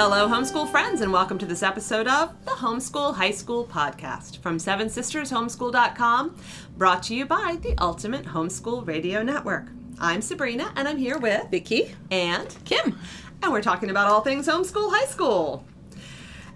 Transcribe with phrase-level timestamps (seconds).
[0.00, 4.60] Hello, homeschool friends, and welcome to this episode of the Homeschool High School Podcast from
[4.60, 6.36] Seven Sisters Homeschool.com,
[6.76, 9.66] brought to you by the Ultimate Homeschool Radio Network.
[9.98, 12.96] I'm Sabrina, and I'm here with Vicki and Kym.
[13.42, 15.64] and we're talking about all things homeschool high school.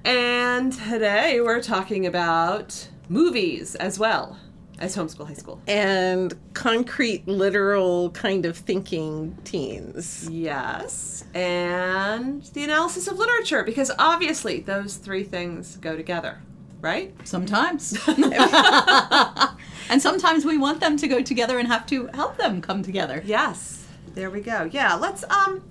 [0.04, 4.38] And today we're talking about movies as well
[4.82, 5.60] as homeschool high school.
[5.68, 10.28] and concrete, literal kind of thinking teens.
[10.30, 16.40] Yes, and the analysis of literature, because obviously those three things go together,
[16.80, 17.14] right?
[17.24, 17.96] Sometimes.
[19.88, 23.22] and sometimes we want them to go together and have to help them come together.
[23.24, 23.86] Yes.
[24.14, 24.68] There we go.
[24.70, 25.62] Yeah, let's um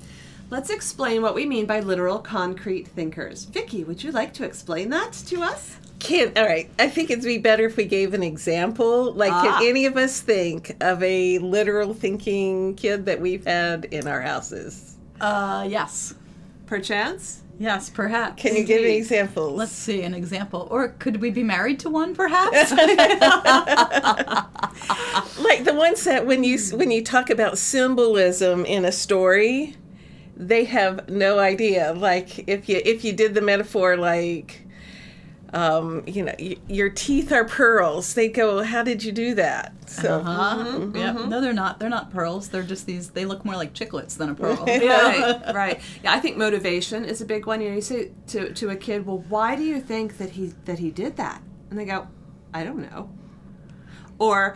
[0.52, 3.46] let's explain what we mean by literal concrete thinkers.
[3.46, 5.77] Vicki, would you like to explain that to us?
[5.99, 6.70] Can all right.
[6.80, 9.12] I think it'd be better if we gave an example.
[9.13, 9.41] Like, Ah.
[9.60, 14.22] can any of us think of a literal thinking kid that we've had in our
[14.22, 14.96] houses?
[15.20, 16.13] Uh, yes.
[16.66, 17.41] Perchance?
[17.60, 18.41] Yes, perhaps.
[18.41, 18.98] Can you give Indeed.
[18.98, 19.55] examples?
[19.55, 20.68] Let's see an example.
[20.72, 22.72] Or could we be married to one, perhaps?
[25.40, 29.76] like the ones that when you when you talk about symbolism in a story,
[30.48, 31.94] they have no idea.
[31.94, 34.68] Like if you if you did the metaphor like.
[35.54, 38.14] Um, you know, y- your teeth are pearls.
[38.14, 39.74] They go, how did you do that?
[39.86, 41.26] So, Uh, yep.
[41.28, 41.78] No, they're not.
[41.78, 42.48] They're not pearls.
[42.48, 43.10] They're just these.
[43.10, 44.64] They look more like chiclets than a pearl.
[44.66, 45.82] Right, right.
[46.06, 47.60] Yeah, I think motivation is a big one.
[47.60, 50.54] You know, you say to to a kid, "Well, why do you think that he
[50.64, 52.08] that he did that?" And they go,
[52.54, 53.10] "I don't know."
[54.20, 54.56] Or,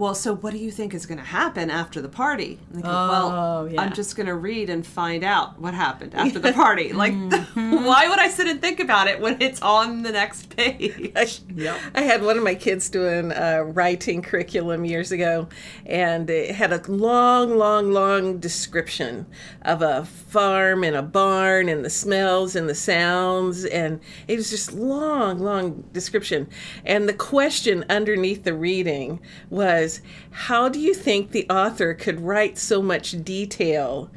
[0.00, 2.82] "Well, so what do you think is going to happen after the party?" And they
[2.82, 3.82] go, "Well, Oh, yeah.
[3.82, 7.84] I'm just going to read and find out what happened after the party." Like, mm-hmm.
[7.84, 11.40] why would I sit and think about it when it's on the next page?
[11.54, 11.78] Yep.
[11.94, 15.48] I had one of my kids doing a writing curriculum years ago,
[15.86, 19.26] and it had a long, long, long description
[19.62, 24.50] of a farm and a barn and the smells and the sounds, and it was
[24.50, 26.48] just long, long description.
[26.84, 29.89] And the question underneath the reading was,
[30.30, 34.10] "How do you think the author could write so much detail?"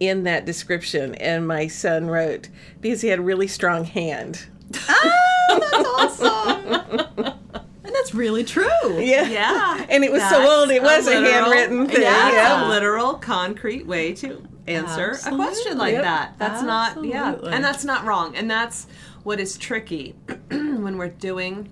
[0.00, 2.48] In that description, and my son wrote
[2.80, 4.46] because he had a really strong hand.
[4.88, 7.12] Oh, that's awesome.
[7.84, 8.98] and that's really true.
[8.98, 9.28] Yeah.
[9.28, 12.66] Yeah, And it was so old, it was a literal- handwritten thing, Yeah, yeah.
[12.66, 16.02] a literal, concrete way to answer a question like Yep.
[16.02, 16.34] that.
[16.38, 18.34] That's not, yeah, and that's not wrong.
[18.34, 18.88] And that's
[19.22, 20.16] what is tricky
[20.50, 21.70] when we're doing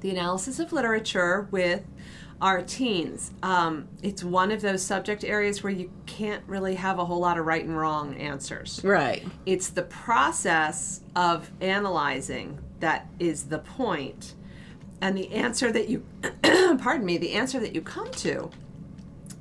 [0.00, 1.82] the analysis of literature with
[2.42, 3.30] our teens.
[3.44, 7.38] Um, it's one of those subject areas where you can't really have a whole lot
[7.38, 9.24] of right and wrong answers Right.
[9.46, 14.34] it's the process of analyzing that is the point
[15.00, 16.04] and the answer that you
[16.78, 18.50] pardon me the answer that you come to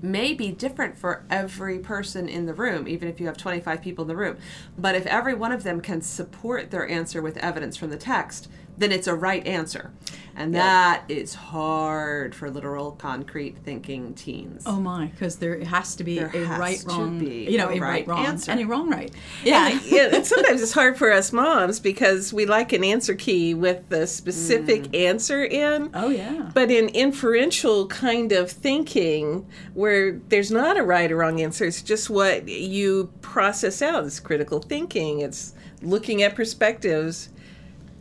[0.03, 4.03] may be different for every person in the room even if you have 25 people
[4.03, 4.37] in the room
[4.77, 8.47] but if every one of them can support their answer with evidence from the text
[8.77, 9.91] then it's a right answer
[10.33, 16.05] and that is hard for literal concrete thinking teens Oh my, because there has to
[16.05, 18.25] be There a has right to wrong, be you know, a a right right wrong
[18.25, 18.49] answer.
[18.51, 19.11] and a wrong right.
[19.43, 19.77] Yeah.
[19.85, 23.89] yeah, and sometimes it's hard for us moms because we like an answer key with
[23.89, 25.01] the specific Mm.
[25.05, 25.89] answer in.
[25.93, 26.49] Oh yeah.
[26.53, 31.81] But in inferential kind of thinking, where there's not a right or wrong answer, it's
[31.81, 34.05] just what you process out.
[34.05, 37.29] It's critical thinking, it's looking at perspectives.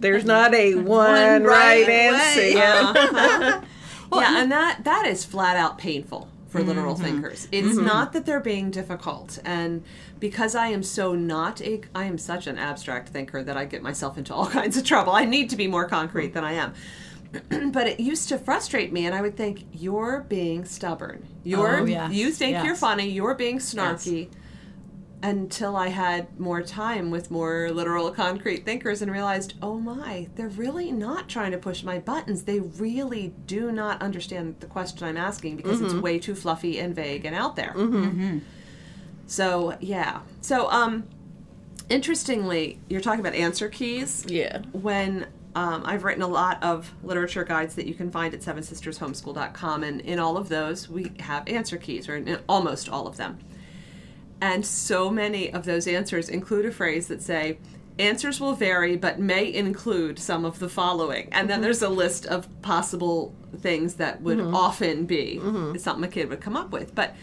[0.01, 2.41] There's not a one, right, right answer.
[2.41, 2.55] way.
[2.55, 3.63] Yeah.
[4.13, 7.05] yeah, and that that is flat out painful for literal Mm-hmm.
[7.05, 7.47] thinkers.
[7.53, 9.85] It's not that they're being difficult, and
[10.19, 13.83] because I am so not a, I am such an abstract thinker that I get
[13.83, 15.13] myself into all kinds of trouble.
[15.13, 16.75] I need to be more concrete than I am.
[17.71, 21.25] but it used to frustrate me, and I would think you're being stubborn.
[21.45, 23.09] You're Oh, yes, you think you're funny.
[23.09, 24.29] You're being snarky.
[25.23, 30.49] Until I had more time with more literal concrete thinkers and realized, oh my, they're
[30.49, 32.45] really not trying to push my buttons.
[32.45, 36.95] They really do not understand the question I'm asking because it's way too fluffy and
[36.95, 37.75] vague and out there.
[39.27, 40.21] So, yeah.
[40.41, 41.07] So, um,
[41.89, 44.63] interestingly, you're talking about answer keys yeah.
[44.73, 49.83] when um, I've written a lot of literature guides that you can find at sevensistershomeschool.com,
[49.83, 53.39] and in all of those, we have answer keys, or in almost all of them.
[54.41, 57.59] And so many of those answers include a phrase that say,
[57.99, 61.29] answers will vary but may include some of the following.
[61.33, 61.65] And then mm-hmm.
[61.65, 64.55] there's a list of possible things that would mm-hmm.
[64.55, 65.77] often be mm-hmm.
[65.77, 66.95] something a kid would come up with.
[66.95, 67.15] But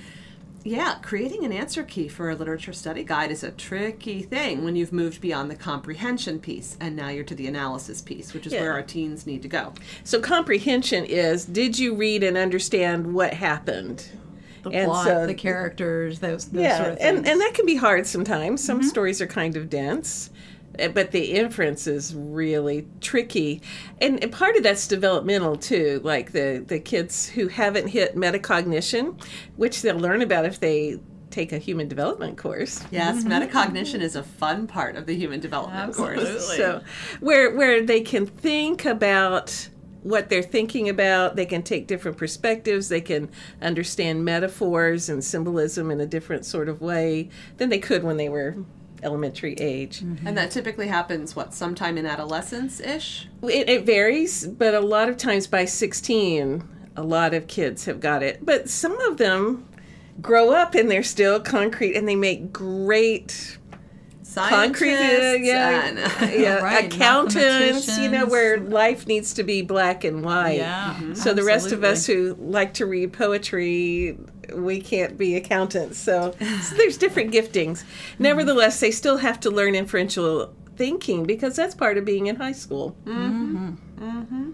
[0.64, 4.76] yeah, creating an answer key for a literature study guide is a tricky thing when
[4.76, 8.54] you've moved beyond the comprehension piece and now you're to the analysis piece, which is
[8.54, 8.62] Yeah.
[8.62, 9.74] where our teens need to go.
[10.04, 14.08] So comprehension is did you read and understand what happened?
[14.64, 17.18] The And plot, so- the characters, those, those yeah, sort of things.
[17.20, 18.64] and and that can be hard sometimes.
[18.64, 20.30] Some stories are kind of dense.
[20.80, 23.62] Uh, But the inference is really tricky,
[24.00, 26.02] and, and part of that's developmental too.
[26.04, 29.20] Like the the kids who haven't hit metacognition,
[29.56, 31.00] which they'll learn about if they
[31.32, 32.84] take a human development course.
[32.92, 36.56] Yes, metacognition is a fun part of the human development course.
[36.56, 36.82] So,
[37.22, 39.70] where where they can think about
[40.08, 43.30] what they're thinking about, they can take different perspectives, they can
[43.62, 48.30] understand metaphors and symbolism in a different sort of way than they could when they
[48.30, 48.56] were
[49.04, 50.02] elementary age.
[50.02, 50.28] Mm-hmm.
[50.28, 53.28] And that typically happens, what, sometime in adolescence ish?
[53.44, 58.00] It, it varies, but a lot of times by 16, a lot of kids have
[58.00, 58.46] got it.
[58.46, 59.68] But some of them
[60.22, 63.58] grow up and they're still concrete and they make great
[64.38, 70.04] concrete uh, yeah, and- yeah Right, accountants you know where life needs to be black
[70.04, 70.58] and white.
[70.58, 74.18] Yeah, so the rest of us who like to read poetry
[74.54, 75.98] we can't be accountants.
[75.98, 77.84] So, so there's different giftings.
[78.18, 82.54] Nevertheless they still have to learn inferential thinking because that's part of being in high
[82.54, 82.96] school.
[83.06, 84.52] Mm-hmm.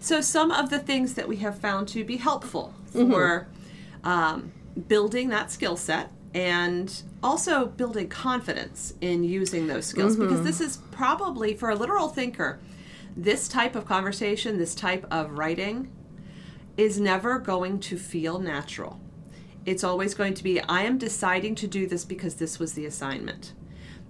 [0.00, 3.48] So, some of the things that we have found to be helpful for
[4.04, 4.52] um,
[4.86, 10.28] building that skill set and also building confidence in using those skills, mm-hmm.
[10.28, 12.58] because this is probably for a literal thinker,
[13.16, 15.90] this type of conversation, this type of writing
[16.76, 19.00] is never going to feel natural.
[19.66, 22.86] It's always going to be, I am deciding to do this because this was the
[22.86, 23.52] assignment.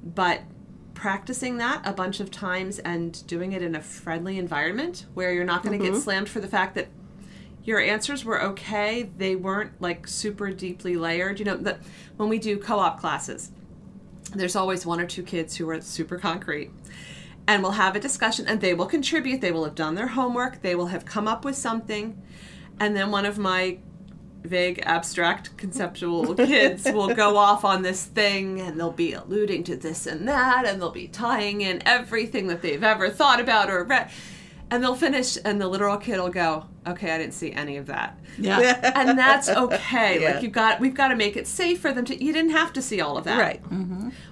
[0.04, 0.42] But
[0.94, 5.44] practicing that a bunch of times and doing it in a friendly environment where you're
[5.44, 6.02] not going to get mm-hmm.
[6.02, 6.88] slammed for the fact that
[7.64, 11.38] your answers were okay, they weren't like super deeply layered.
[11.38, 11.81] You know, that
[12.16, 13.50] when we do co op classes,
[14.34, 16.70] there's always one or two kids who are super concrete
[17.49, 19.40] and we'll have a discussion and they will contribute.
[19.40, 20.60] They will have done their homework.
[20.60, 22.22] They will have come up with something.
[22.78, 23.78] And then one of my
[24.43, 29.76] vague abstract conceptual kids will go off on this thing and they'll be alluding to
[29.76, 33.82] this and that and they'll be tying in everything that they've ever thought about or
[33.82, 34.11] read
[34.70, 37.86] and they'll finish and the literal kid will go okay i didn't see any of
[37.86, 38.92] that Yeah.
[38.94, 40.32] and that's okay Yeah.
[40.34, 42.72] like you've got we've got to make it safe for them to you didn't have
[42.74, 43.62] to see all of that right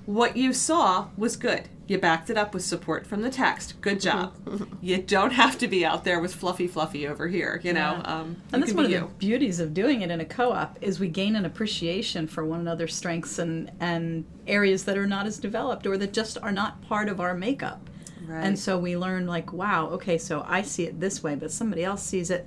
[0.07, 1.69] what you saw was good.
[1.89, 3.81] You backed it up with support from the text.
[3.81, 4.35] Good job.
[4.81, 7.61] you don't have to be out there with fluffy, fluffy over here.
[7.63, 8.13] You know, Yeah.
[8.21, 10.79] um, you And that's one be of the beauties of doing it in a co-op
[10.81, 15.27] is we gain an appreciation for one another's strengths and and areas that are not
[15.27, 17.89] as developed or that just are not part of our makeup.
[18.27, 18.45] Right.
[18.45, 21.85] And so we learn like, wow, okay, so I see it this way, but somebody
[21.85, 22.47] else sees it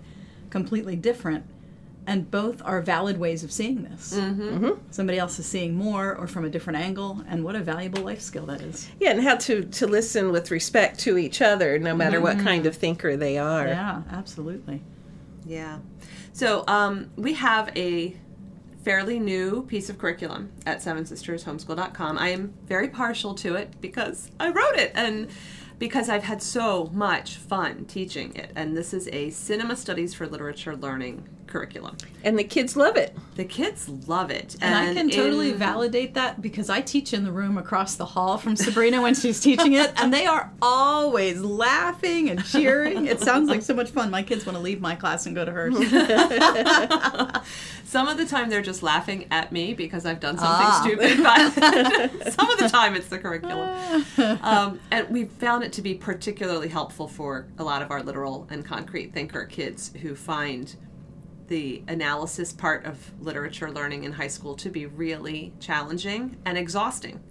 [0.49, 1.45] completely different.
[2.07, 4.13] And both are valid ways of seeing this.
[4.13, 4.71] Mm-hmm.
[4.89, 8.21] Somebody else is seeing more or from a different angle, and what a valuable life
[8.21, 8.89] skill that is.
[8.99, 12.65] yeah and how to to listen with respect to each other no matter what kind
[12.65, 14.81] of thinker they are Yeah, absolutely.
[15.45, 15.79] Yeah.
[16.33, 18.15] So um, we have a
[18.83, 22.17] fairly new piece of curriculum at Seven Sisters Homeschool.com.
[22.17, 25.29] I am very partial to it because I wrote it and
[25.79, 28.51] because I've had so much fun teaching it.
[28.55, 31.97] And this is a Cinema Studies for Literature Learning curriculum.
[32.23, 34.55] and the kids love it The kids love it.
[34.61, 38.05] And, I can totally in- validate that because I teach in the room across the
[38.05, 43.05] hall from Sabrina when she's teaching it, and they are always laughing and cheering.
[43.05, 44.09] It sounds like so much fun.
[44.11, 45.75] My kids want to leave my class and go to hers.
[47.85, 50.81] Some of the time they're just laughing at me because I've done something Ah.
[50.83, 51.53] stupid, but
[52.33, 54.05] some of the time it's the curriculum.
[54.43, 58.47] Um, and we found it to be particularly helpful for a lot of our literal
[58.51, 60.75] and concrete thinker kids who find
[61.49, 67.21] the analysis part of literature learning in high school to be really challenging and exhausting.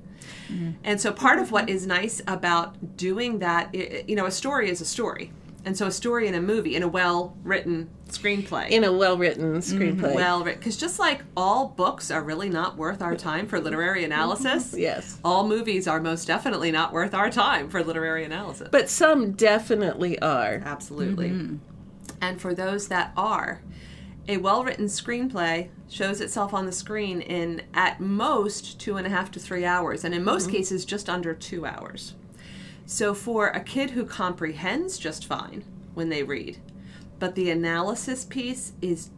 [0.49, 0.73] Mm-hmm.
[0.85, 4.81] And so part of what is nice about doing that, you know, a story is
[4.81, 5.33] a story.
[5.65, 8.71] And so a story in a movie, in a well written screenplay.
[8.71, 9.77] In a well-written mm-hmm.
[9.77, 10.15] screenplay.
[10.15, 14.03] Well written because just like all books are really not worth our time for literary
[14.03, 14.13] mm-hmm.
[14.13, 15.19] analysis yes.
[15.25, 18.69] all movies are most definitely not worth our time for literary analysis.
[18.71, 20.63] But some definitely are.
[20.65, 21.59] Absolutely.
[22.21, 23.61] And for those that are
[24.29, 29.31] a well-written screenplay shows itself on the screen in at most two and a half
[29.33, 30.57] to three hours and in most mm-hmm.
[30.57, 32.15] cases just under two hours.
[32.87, 36.59] So for a kid who comprehends just fine when they read
[37.19, 39.11] but the analysis piece is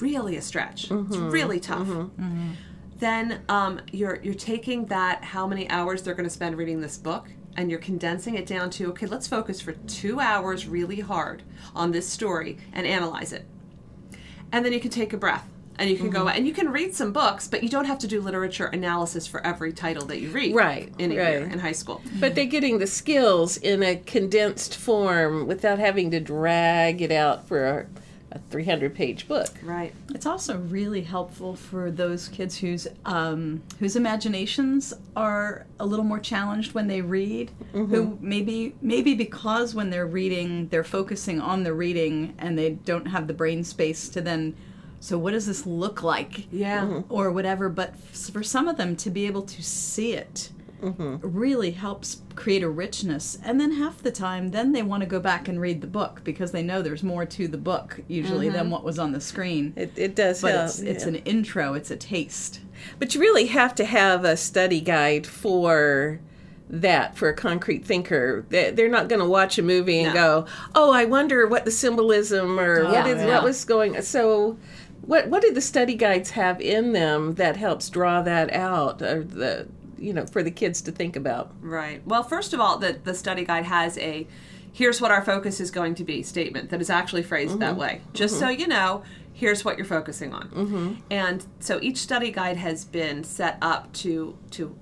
[0.00, 0.84] really a stretch.
[0.84, 1.30] It's mm-hmm.
[1.30, 1.86] really tough.
[1.86, 2.52] Mm-hmm.
[2.98, 6.96] Then um, you're you're taking that how many hours they're going to spend reading this
[6.96, 11.42] book and you're condensing it down to okay let's focus for two hours really hard
[11.74, 13.46] on this story and analyze it
[14.52, 15.46] and then you can take a breath
[15.78, 16.36] and you can go mm-hmm.
[16.36, 19.46] and you can read some books but you don't have to do literature analysis for
[19.46, 21.52] every title that you read Right, in a year right.
[21.52, 26.20] in high school But they're getting the skills in a condensed form without having to
[26.20, 27.88] drag it out for
[28.36, 29.48] a, a 300 page book.
[29.62, 29.92] Right.
[30.14, 36.20] It's also really helpful for those kids whose um, whose imaginations are a little more
[36.20, 37.50] challenged when they read.
[37.72, 43.06] Who maybe maybe because when they're reading, they're focusing on the reading and they don't
[43.06, 44.56] have the brain space to then.
[45.00, 46.50] So what does this look like?
[46.50, 47.02] Yeah.
[47.08, 47.68] Or whatever.
[47.68, 52.62] But f- for some of them to be able to see it really helps create
[52.62, 53.38] a richness.
[53.44, 56.20] And then half the time, then they want to go back and read the book
[56.24, 58.70] because they know there's more to the book usually than mm-hmm.
[58.70, 59.72] what was on the screen.
[59.76, 60.64] It, it does But help.
[60.66, 61.08] it's, it's yeah.
[61.08, 62.60] an intro, it's a taste.
[62.98, 66.20] But you really have to have a study guide for
[66.68, 68.44] that for a concrete thinker.
[68.48, 70.42] They- They're not going to watch a movie and No.
[70.42, 73.26] go, "Oh, I wonder what the symbolism or oh, what Yeah, is yeah.
[73.28, 74.58] what was going." So,
[75.02, 79.22] what what do the study guides have in them that helps draw that out, or
[79.22, 79.68] the
[79.98, 81.52] you know for the kids to think about?
[81.60, 82.06] Right.
[82.06, 84.26] Well, first of all, the, the study guide has a
[84.72, 87.80] here's what our focus is going to be statement that is actually phrased that mm-hmm.
[87.80, 88.00] way.
[88.12, 88.44] Just mm-hmm.
[88.44, 90.48] so you know, here's what you're focusing on.
[90.48, 90.94] Mm-hmm.
[91.10, 94.76] And so each study guide has been set up to to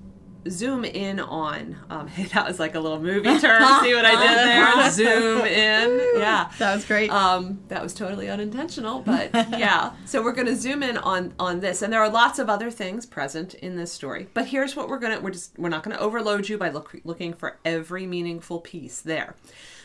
[0.48, 4.38] zoom in on um, that was like a little movie term see what i did
[4.38, 7.10] there zoom in yeah That was great.
[7.10, 9.92] um, that was totally unintentional, but yeah.
[10.04, 12.70] So we're going to zoom in on on this, and there are lots of other
[12.70, 14.28] things present in this story.
[14.34, 16.94] But here's what we're gonna we're just we're not going to overload you by look,
[17.04, 19.34] looking for every meaningful piece there.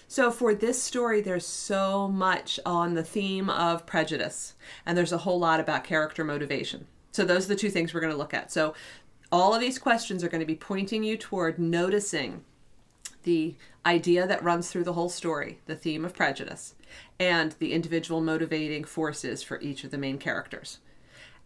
[0.07, 4.53] So for this story, there's so much on the theme of prejudice,
[4.85, 6.87] and there's a whole lot about character motivation.
[7.11, 8.51] So those are the two things we're going to look at.
[8.51, 8.73] So
[9.31, 12.43] all of these questions are going to be pointing you toward noticing
[13.24, 13.55] the
[13.86, 16.75] idea that runs through the whole story, the theme of prejudice,
[17.19, 20.79] and the individual motivating forces for each of the main characters.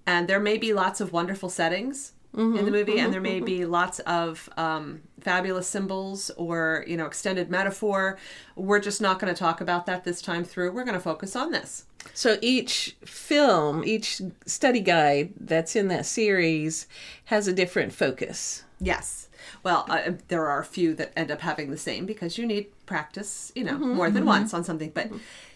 [0.05, 3.21] And there may be lots of wonderful settings Mm-hmm, in the movie, and mm-hmm, there
[3.21, 3.45] may mm-hmm.
[3.45, 8.17] be lots of um, fabulous symbols or you know extended metaphor.
[8.55, 10.71] We're just not going to talk about that this time through.
[10.71, 11.85] We're going to focus on this.
[12.13, 16.87] So each film, each study guide that's in that series
[17.25, 18.63] has a different focus.
[18.79, 19.29] Yes.
[19.61, 22.67] Well, uh, there are a few that end up having the same because you need
[22.85, 24.89] practice, you know, more than once on something.
[24.89, 25.11] But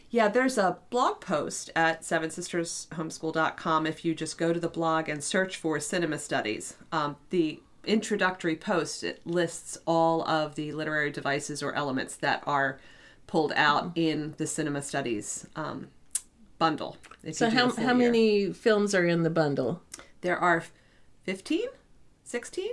[0.10, 3.86] yeah, there's a blog post at sevensistershomeschool.com.
[3.86, 8.56] If you just go to the blog and search for cinema studies, um, the introductory
[8.56, 12.80] post it lists all of the literary devices or elements that are
[13.28, 15.88] pulled out in the cinema studies um,
[16.58, 16.98] bundle.
[17.32, 17.94] So how how year.
[17.94, 19.82] many films are in the bundle?
[20.22, 20.64] There are
[21.24, 21.68] 15,
[22.24, 22.72] 16.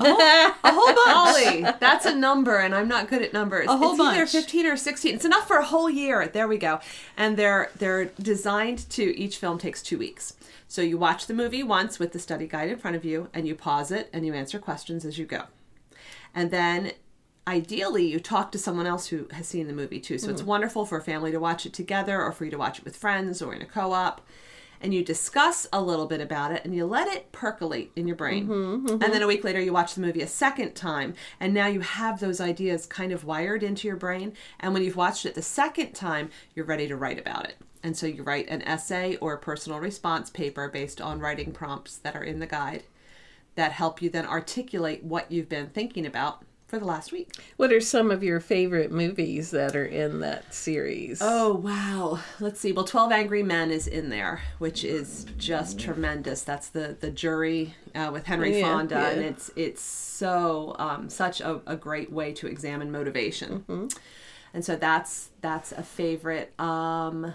[0.00, 1.08] A whole bunch.
[1.08, 3.66] Ollie, that's a number, and I'm not good at numbers.
[3.68, 4.30] A whole it's either bunch.
[4.32, 5.14] 15 or 16.
[5.14, 6.28] It's enough for a whole year.
[6.28, 6.80] There we go.
[7.16, 10.34] And they're they're designed to each film takes two weeks.
[10.68, 13.46] So you watch the movie once with the study guide in front of you, and
[13.46, 15.44] you pause it and you answer questions as you go.
[16.34, 16.92] And then
[17.48, 20.18] ideally you talk to someone else who has seen the movie too.
[20.18, 20.50] So it's mm-hmm.
[20.50, 22.96] wonderful for a family to watch it together or for you to watch it with
[22.96, 24.20] friends or in a co-op.
[24.80, 28.16] And you discuss a little bit about it and you let it percolate in your
[28.16, 28.46] brain.
[28.46, 29.02] Mm-hmm, mm-hmm.
[29.02, 31.80] And then a week later you watch the movie a second time and now you
[31.80, 34.34] have those ideas kind of wired into your brain.
[34.60, 37.56] And when you've watched it the second time, you're ready to write about it.
[37.82, 41.96] And so you write an essay or a personal response paper based on writing prompts
[41.98, 42.82] that are in the guide
[43.54, 47.32] that help you then articulate what you've been thinking about for the last week.
[47.56, 51.20] What are some of your favorite movies that are in that series?
[51.22, 52.20] Oh, wow.
[52.40, 52.72] Let's see.
[52.72, 56.42] Well, 12 Angry Men is in there, which is just tremendous.
[56.42, 59.08] That's the the jury uh, with Henry Yeah, Fonda yeah.
[59.10, 63.60] and it's it's so um, such a, a great way to examine motivation.
[63.68, 63.86] Mm-hmm.
[64.54, 67.34] And so that's that's a favorite um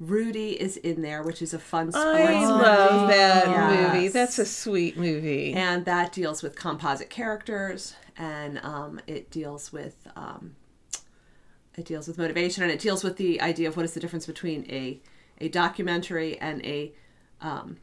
[0.00, 2.46] Rudy is in there, which is a fun sports I movie.
[2.46, 3.92] love that Yes.
[3.94, 4.08] movie.
[4.08, 5.52] That's a sweet movie.
[5.54, 10.54] and that deals with composite characters and um, it deals with um,
[11.76, 14.26] it deals with motivation and it deals with the idea of what is the difference
[14.26, 15.00] between a
[15.40, 16.92] a documentary and a
[17.40, 17.76] um,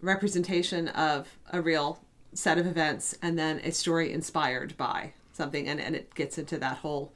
[0.00, 2.00] representation of a real
[2.32, 6.58] set of events and then a story inspired by something and, and it gets into
[6.58, 7.12] that whole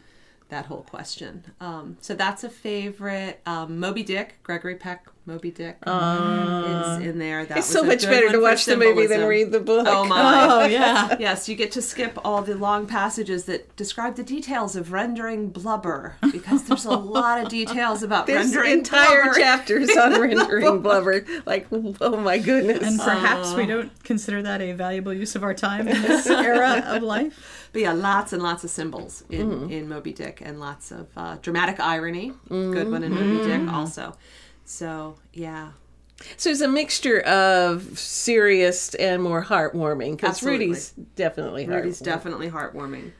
[0.48, 1.44] that whole question.
[1.60, 3.40] Um, so that's a favorite.
[3.46, 8.02] Um, moby dick gregory peck moby dick is in there that it's was so much
[8.04, 9.86] better to for watch the movie than read the book.
[9.88, 10.46] Oh my!
[10.48, 11.16] Oh, yeah.
[11.20, 15.50] yes, you get to skip all the long passages that describe the details of rendering
[15.50, 19.38] blubber because there's a lot of details about There's rendering entire blubber.
[19.38, 21.24] chapters on rendering blubber.
[21.44, 21.66] Like,
[22.00, 22.82] oh my goodness.
[22.82, 26.82] And perhaps we don't consider that a valuable use of our time in this era
[26.86, 27.68] of life.
[27.72, 29.70] But yeah, lots and lots of symbols in Mm-hmm.
[29.72, 32.32] in Moby Dick and lots of uh, dramatic irony.
[32.48, 33.64] Good one in Moby Mm-hmm.
[33.66, 34.16] Dick also.
[34.68, 35.70] So yeah,
[36.36, 42.04] So it's a mixture of serious and more heartwarming because Rudy's definitely Rudy's heartwarming.
[42.04, 43.10] definitely heartwarming.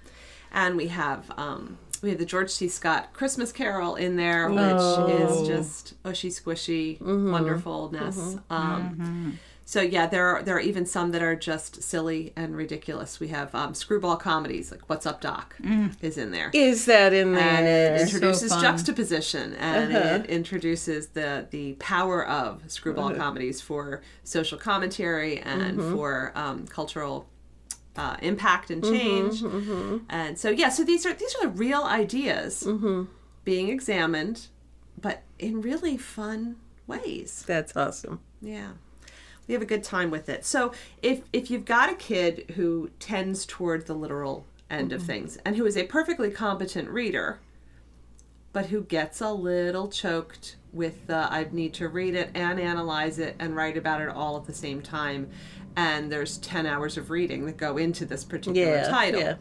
[0.53, 2.69] And we have um, we have the George C.
[2.69, 5.41] Scott Christmas Carol in there, which Oh.
[5.43, 8.37] is just ushy squishy wonderfulness.
[8.51, 13.21] Um, So yeah, there are there are even some that are just silly and ridiculous.
[13.21, 15.57] We have um, screwball comedies like "What's Up, Doc"
[16.01, 16.51] is in there.
[16.55, 17.97] Is that in and there?
[17.97, 18.63] it introduces fun.
[18.63, 20.09] juxtaposition and Uh-huh.
[20.25, 25.95] it introduces the the power of screwball comedies for social commentary and Mm-hmm.
[25.95, 27.29] for um, cultural
[27.99, 31.83] uh, impact and Mm-hmm, change and so yeah so these are these are the real
[31.83, 33.05] ideas Mm-hmm.
[33.45, 34.47] being examined
[35.01, 38.21] but in really fun ways That's awesome.
[38.41, 38.71] yeah.
[39.47, 40.45] We have a good time with it.
[40.45, 45.39] So if if you've got a kid who tends toward the literal end of things
[45.45, 47.41] and who is a perfectly competent reader,
[48.53, 53.19] but who gets a little choked with the I need to read it and analyze
[53.19, 55.31] it and write about it all at the same time,
[55.77, 59.21] and there's ten hours of reading that go into this particular Yeah, title.
[59.21, 59.35] yeah.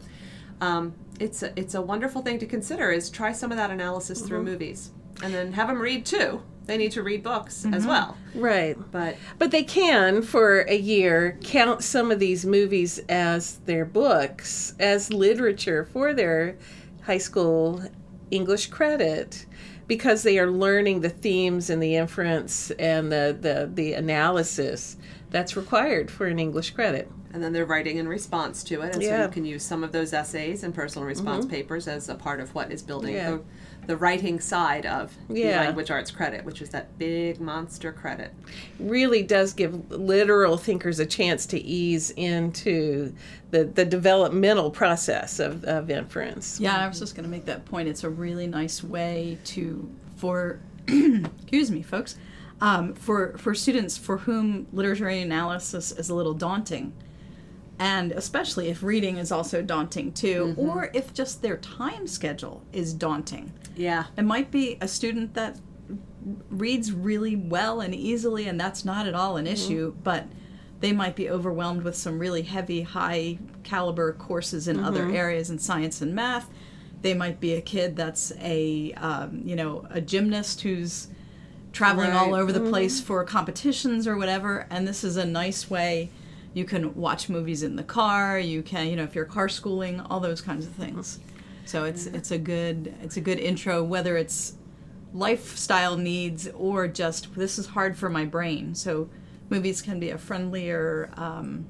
[0.60, 2.90] Um, it's a, it's a wonderful thing to consider.
[2.90, 4.90] Is try some of that analysis through movies,
[5.22, 6.42] and then have them read too.
[6.66, 8.14] They need to read books as well.
[8.34, 8.76] Right.
[8.92, 14.74] But But they can, for a year, count some of these movies as their books,
[14.78, 16.58] as literature for their
[17.04, 17.82] high school
[18.30, 19.46] English credit,
[19.86, 24.96] because they are learning the themes and the inference and the, the, the analysis
[25.30, 27.10] that's required for an English credit.
[27.32, 29.92] and then they're writing in response to it, and so you can use some of
[29.92, 31.54] those essays and personal response mm-hmm.
[31.54, 33.32] papers as a part of what is building Yeah.
[33.32, 33.42] the,
[33.88, 38.34] the writing side of the language arts credit, which is that big monster credit.
[38.78, 43.14] Really does give literal thinkers a chance to ease into
[43.50, 46.60] the, the developmental process of, of inference.
[46.60, 47.88] Yeah, I was just going to make that point.
[47.88, 52.18] It's a really nice way to for excuse me, folks,
[52.60, 56.92] um, for for students for whom literary analysis is a little daunting,
[57.78, 60.60] and especially if reading is also daunting too, mm-hmm.
[60.60, 63.52] or if just their time schedule is daunting.
[63.76, 64.04] Yeah.
[64.16, 65.58] It might be a student that
[66.50, 69.54] reads really well and easily, and that's not at all an mm-hmm.
[69.54, 70.26] issue, but
[70.80, 75.16] they might be overwhelmed with some really heavy, high caliber courses in other mm-hmm.
[75.16, 76.48] areas in science and math.
[77.02, 81.08] They might be a kid that's a, um, you know, a gymnast who's
[81.72, 86.10] traveling all over the place for competitions or whatever, and this is a nice way.
[86.58, 88.38] You can watch movies in the car.
[88.38, 91.20] You can, you know, if you're car schooling, all those kinds of things.
[91.64, 94.54] So it's it's a good it's a good intro, whether it's
[95.14, 98.74] lifestyle needs or just this is hard for my brain.
[98.74, 99.08] So
[99.50, 101.64] movies can be a friendlier um,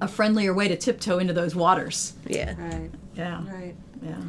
[0.00, 2.14] a friendlier way to tiptoe into those waters.
[2.26, 2.54] Yeah.
[2.56, 2.90] Right.
[3.14, 3.74] Yeah, Right.
[4.02, 4.20] yeah.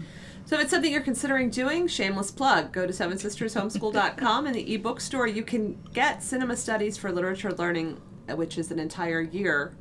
[0.45, 4.47] So if it's something you're considering doing, shameless plug, go to seven sisters homeschool.com.
[4.47, 7.99] In the ebook store, you can get Cinema Studies for Literature Learning,
[8.35, 9.75] which is an entire year.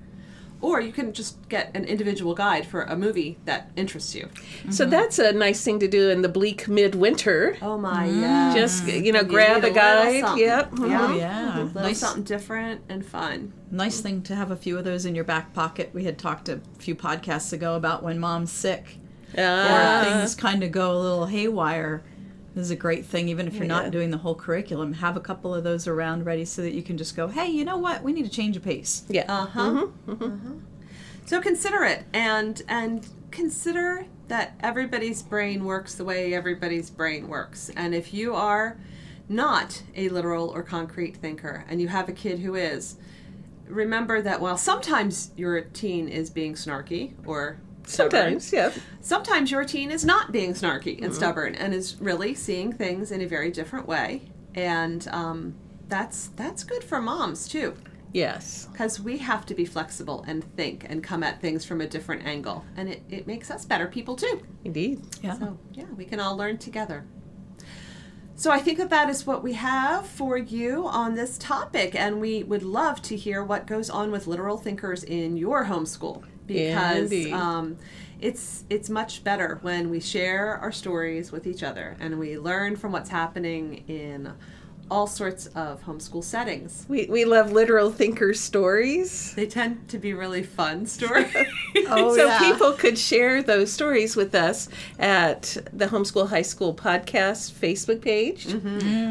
[0.60, 4.30] Or you can just get an individual guide for a movie that interests you.
[4.70, 4.90] So mm-hmm.
[4.90, 7.58] that's a nice thing to do in the bleak midwinter.
[7.60, 8.20] Oh my, mm.
[8.22, 8.54] yeah.
[8.54, 10.20] Just you know, You grab need a little guide.
[10.20, 10.44] something.
[10.44, 10.70] Yep.
[10.72, 10.78] Yeah.
[10.78, 11.12] Mm-hmm.
[11.12, 11.58] Oh, yeah.
[11.58, 11.98] Little Nice.
[11.98, 13.52] something different and fun.
[13.70, 15.90] Nice thing to have a few of those in your back pocket.
[15.92, 18.96] We had talked a few podcasts ago about when mom's sick
[19.36, 19.40] ah.
[19.40, 22.04] or Ah, things kind of go a little haywire.
[22.54, 23.68] This is a great thing, even if you're Yeah.
[23.82, 24.92] not doing the whole curriculum.
[24.94, 27.64] Have a couple of those around ready so that you can just go, hey, you
[27.64, 28.02] know what?
[28.04, 29.02] We need to change a pace.
[29.08, 29.24] yeah.
[29.28, 29.86] Uh huh.
[31.26, 37.70] So consider it, and and consider that everybody's brain works the way everybody's brain works.
[37.76, 38.78] And if you are
[39.28, 42.96] not a literal or concrete thinker, and you have a kid who is,
[43.66, 48.72] remember that while sometimes your teen is being snarky or stubborn, Sometimes, yeah.
[49.00, 53.20] sometimes your teen is not being snarky and stubborn and is really seeing things in
[53.20, 54.22] a very different way.
[54.54, 55.54] And um,
[55.88, 57.74] that's that's good for moms too
[58.12, 58.68] Yes.
[58.72, 62.24] because we have to be flexible and think and come at things from a different
[62.24, 65.02] angle and it, it makes us better people too Indeed.
[65.22, 65.36] Yeah.
[65.38, 67.04] so yeah we can all learn together
[68.36, 72.20] so i think that that is what we have for you on this topic and
[72.20, 77.12] we would love to hear what goes on with literal thinkers in your homeschool because
[77.32, 77.76] um,
[78.20, 82.76] it's it's much better when we share our stories with each other and we learn
[82.76, 84.32] from what's happening in
[84.90, 89.34] all sorts of homeschool settings We, we love literal thinker stories.
[89.34, 91.34] They tend to be really fun stories.
[91.86, 92.38] Oh, so yeah.
[92.38, 98.46] people could share those stories with us at the Homeschool High School Podcast Facebook page,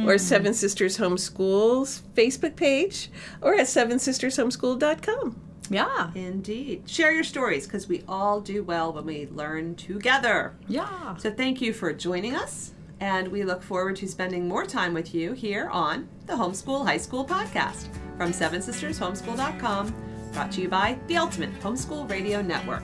[0.08, 5.53] or Seven Sisters Homeschools Facebook page, or at sevensistershomeschool.com.
[5.70, 6.12] Yeah.
[6.16, 6.90] Indeed.
[6.90, 10.56] Share your stories because we all do well when we learn together.
[10.68, 11.16] Yeah.
[11.18, 15.14] So thank you for joining us, and we look forward to spending more time with
[15.16, 19.96] you here on the Homeschool High School Podcast from SevenSistersHomeschool.com,
[20.34, 22.84] brought to you by the Ultimate Homeschool Radio Network.